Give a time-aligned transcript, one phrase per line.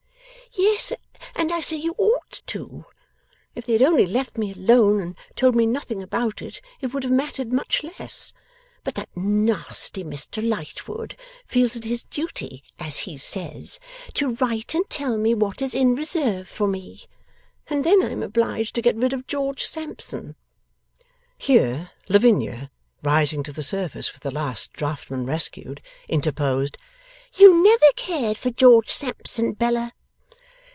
[0.53, 0.91] 'Yes,
[1.33, 2.83] and I say you ought to.
[3.55, 7.03] If they had only left me alone and told me nothing about it, it would
[7.05, 8.33] have mattered much less.
[8.83, 11.15] But that nasty Mr Lightwood
[11.47, 13.79] feels it his duty, as he says,
[14.15, 17.03] to write and tell me what is in reserve for me,
[17.69, 20.35] and then I am obliged to get rid of George Sampson.'
[21.37, 22.71] Here, Lavinia,
[23.01, 26.77] rising to the surface with the last draughtman rescued, interposed,
[27.35, 29.93] 'You never cared for George Sampson, Bella.